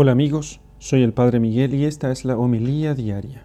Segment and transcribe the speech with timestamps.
[0.00, 3.42] Hola amigos, soy el Padre Miguel y esta es la homilía diaria.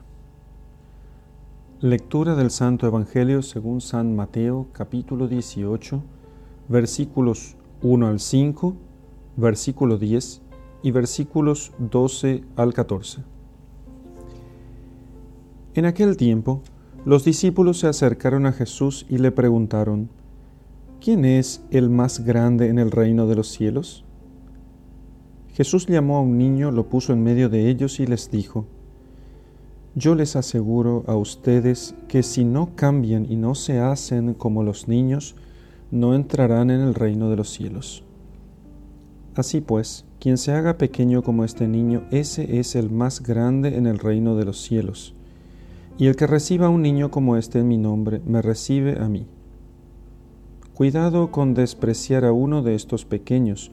[1.82, 6.04] Lectura del Santo Evangelio según San Mateo capítulo 18,
[6.68, 8.76] versículos 1 al 5,
[9.36, 10.44] versículo 10
[10.84, 13.24] y versículos 12 al 14.
[15.74, 16.62] En aquel tiempo,
[17.04, 20.12] los discípulos se acercaron a Jesús y le preguntaron,
[21.02, 24.06] ¿quién es el más grande en el reino de los cielos?
[25.54, 28.66] Jesús llamó a un niño, lo puso en medio de ellos y les dijo,
[29.94, 34.88] Yo les aseguro a ustedes que si no cambian y no se hacen como los
[34.88, 35.36] niños,
[35.92, 38.04] no entrarán en el reino de los cielos.
[39.36, 43.86] Así pues, quien se haga pequeño como este niño, ese es el más grande en
[43.86, 45.14] el reino de los cielos.
[46.00, 49.08] Y el que reciba a un niño como este en mi nombre, me recibe a
[49.08, 49.28] mí.
[50.74, 53.72] Cuidado con despreciar a uno de estos pequeños,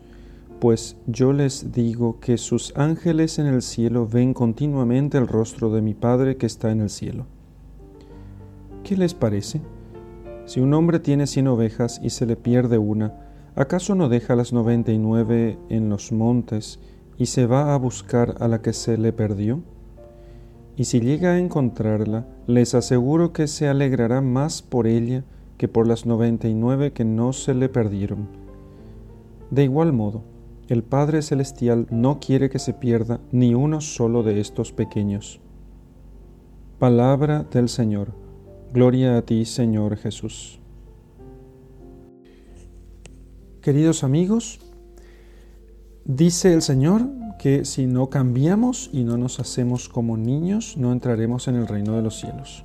[0.60, 5.80] pues yo les digo que sus ángeles en el cielo ven continuamente el rostro de
[5.80, 7.24] mi Padre que está en el cielo.
[8.84, 9.62] ¿Qué les parece?
[10.44, 13.14] Si un hombre tiene cien ovejas y se le pierde una,
[13.56, 16.78] ¿acaso no deja las noventa y nueve en los montes
[17.16, 19.62] y se va a buscar a la que se le perdió?
[20.76, 25.24] Y si llega a encontrarla, les aseguro que se alegrará más por ella
[25.56, 28.28] que por las noventa y nueve que no se le perdieron.
[29.50, 30.22] De igual modo,
[30.70, 35.40] el Padre Celestial no quiere que se pierda ni uno solo de estos pequeños.
[36.78, 38.12] Palabra del Señor.
[38.72, 40.60] Gloria a ti, Señor Jesús.
[43.60, 44.60] Queridos amigos,
[46.04, 47.02] dice el Señor
[47.40, 51.96] que si no cambiamos y no nos hacemos como niños, no entraremos en el reino
[51.96, 52.64] de los cielos.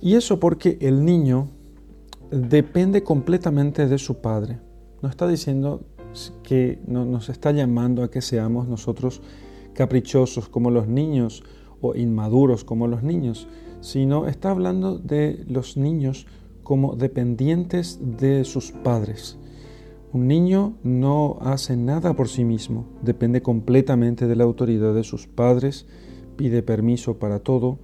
[0.00, 1.48] Y eso porque el niño
[2.30, 4.60] depende completamente de su padre.
[5.02, 5.82] No está diciendo
[6.42, 9.22] que nos está llamando a que seamos nosotros
[9.74, 11.42] caprichosos como los niños
[11.80, 13.46] o inmaduros como los niños,
[13.80, 16.26] sino está hablando de los niños
[16.62, 19.38] como dependientes de sus padres.
[20.12, 25.26] Un niño no hace nada por sí mismo, depende completamente de la autoridad de sus
[25.26, 25.86] padres,
[26.36, 27.78] pide permiso para todo,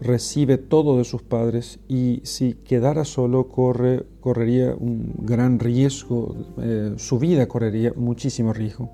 [0.00, 6.94] recibe todo de sus padres y si quedara solo corre, correría un gran riesgo, eh,
[6.96, 8.90] su vida correría muchísimo riesgo.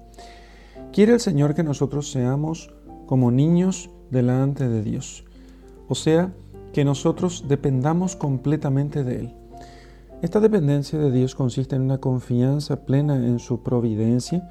[0.92, 2.70] Quiere el Señor que nosotros seamos
[3.06, 5.24] como niños delante de Dios,
[5.88, 6.32] o sea,
[6.72, 9.34] que nosotros dependamos completamente de Él.
[10.22, 14.48] Esta dependencia de Dios consiste en una confianza plena en su providencia,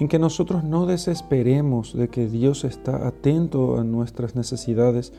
[0.00, 5.12] en que nosotros no desesperemos de que Dios está atento a nuestras necesidades,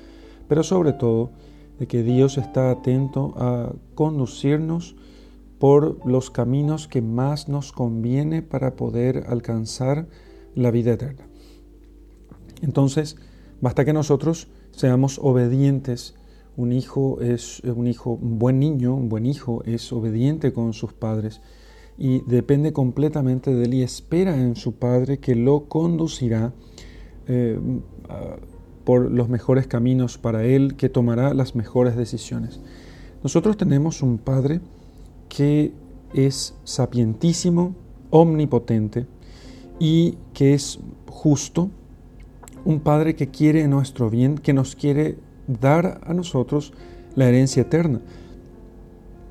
[0.48, 1.32] pero sobre todo
[1.80, 4.96] de que Dios está atento a conducirnos
[5.60, 10.08] por los caminos que más nos conviene para poder alcanzar
[10.56, 11.28] la vida eterna.
[12.62, 13.18] Entonces,
[13.62, 16.16] basta que nosotros seamos obedientes.
[16.58, 20.94] Un hijo es un hijo, un buen niño, un buen hijo es obediente con sus
[20.94, 21.42] padres
[21.98, 26.54] y depende completamente de él y espera en su padre que lo conducirá
[27.28, 27.60] eh,
[28.84, 32.60] por los mejores caminos para Él, que tomará las mejores decisiones.
[33.24, 34.62] Nosotros tenemos un Padre
[35.30, 35.74] que
[36.14, 37.76] es sapientísimo,
[38.10, 39.08] omnipotente
[39.80, 41.70] y que es justo,
[42.66, 45.18] un Padre que quiere nuestro bien, que nos quiere
[45.48, 46.74] dar a nosotros
[47.16, 48.02] la herencia eterna.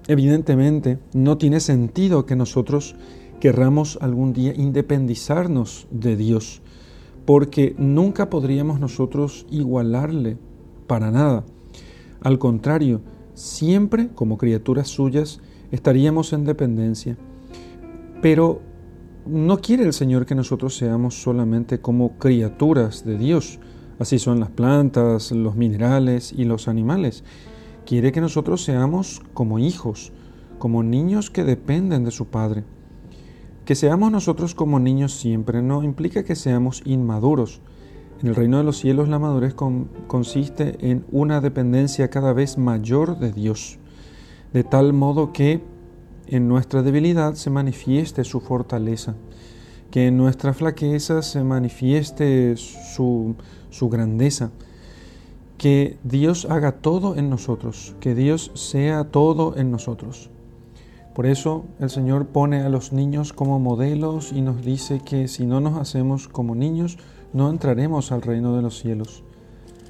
[0.09, 2.97] Evidentemente, no tiene sentido que nosotros
[3.39, 6.63] querramos algún día independizarnos de Dios
[7.25, 10.39] porque nunca podríamos nosotros igualarle
[10.87, 11.45] para nada.
[12.21, 13.01] Al contrario,
[13.35, 17.17] siempre como criaturas suyas estaríamos en dependencia.
[18.21, 18.61] Pero
[19.27, 23.59] no quiere el Señor que nosotros seamos solamente como criaturas de Dios.
[23.99, 27.25] Así son las plantas, los minerales y los animales.
[27.87, 30.13] Quiere que nosotros seamos como hijos,
[30.59, 32.65] como niños que dependen de su Padre.
[33.65, 37.61] Que seamos nosotros como niños siempre no implica que seamos inmaduros.
[38.21, 39.55] En el reino de los cielos la madurez
[40.07, 43.79] consiste en una dependencia cada vez mayor de Dios,
[44.53, 45.63] de tal modo que
[46.27, 49.15] en nuestra debilidad se manifieste su fortaleza,
[49.91, 53.37] que en nuestra flaqueza se manifieste su,
[53.71, 54.51] su grandeza,
[55.57, 60.31] que Dios haga todo en nosotros, que Dios sea todo en nosotros.
[61.21, 65.45] Por eso el Señor pone a los niños como modelos y nos dice que si
[65.45, 66.97] no nos hacemos como niños,
[67.35, 69.23] no entraremos al reino de los cielos.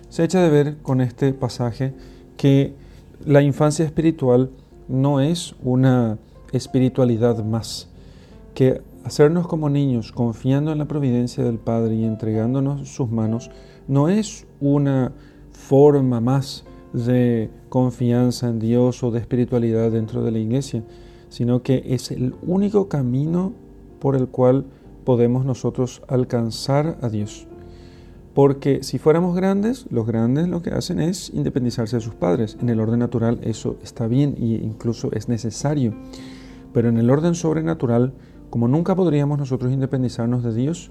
[0.09, 1.95] Se echa de ver con este pasaje
[2.37, 2.75] que
[3.25, 4.51] la infancia espiritual
[4.89, 6.19] no es una
[6.51, 7.89] espiritualidad más,
[8.53, 13.53] que hacernos como niños, confiando en la providencia del Padre y entregándonos sus manos,
[13.87, 15.13] no es una
[15.53, 20.83] forma más de confianza en Dios o de espiritualidad dentro de la iglesia,
[21.31, 23.55] sino que es el único camino
[24.01, 24.67] por el cual
[25.05, 27.47] podemos nosotros alcanzar a Dios.
[28.35, 32.57] Porque si fuéramos grandes, los grandes lo que hacen es independizarse de sus padres.
[32.61, 35.95] En el orden natural eso está bien e incluso es necesario.
[36.73, 38.13] Pero en el orden sobrenatural,
[38.51, 40.91] como nunca podríamos nosotros independizarnos de Dios,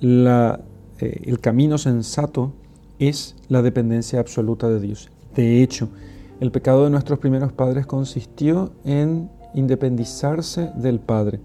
[0.00, 0.58] eh,
[0.98, 2.52] el camino sensato
[2.98, 5.10] es la dependencia absoluta de Dios.
[5.36, 5.88] De hecho,
[6.42, 11.38] el pecado de nuestros primeros padres consistió en independizarse del Padre,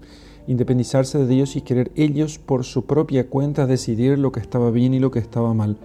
[0.48, 4.94] independizarse de Dios y querer ellos por su propia cuenta decidir lo que estaba bien
[4.94, 5.76] y lo que estaba mal.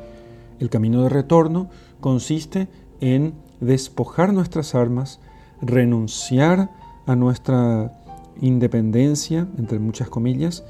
[0.59, 1.69] El camino de retorno
[2.01, 2.69] consiste
[3.01, 5.19] en despojar nuestras armas,
[5.61, 6.71] renunciar
[7.05, 7.95] a nuestra
[8.41, 10.63] independencia, entre muchas comillas,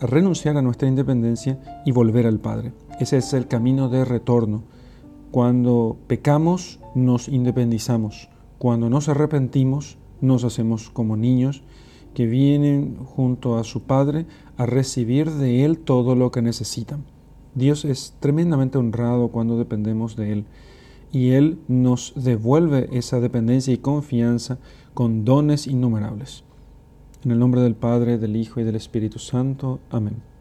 [0.00, 2.74] renunciar a nuestra independencia y volver al Padre.
[3.00, 4.62] Ese es el camino de retorno.
[5.32, 8.28] Cuando pecamos, nos independizamos.
[8.58, 11.62] Cuando nos arrepentimos, nos hacemos como niños
[12.12, 14.26] que vienen junto a su Padre
[14.58, 17.06] a recibir de Él todo lo que necesitan.
[17.54, 20.44] Dios es tremendamente honrado cuando dependemos de Él
[21.12, 24.58] y Él nos devuelve esa dependencia y confianza
[24.92, 26.44] con dones innumerables.
[27.24, 29.80] En el nombre del Padre, del Hijo y del Espíritu Santo.
[29.88, 30.31] Amén.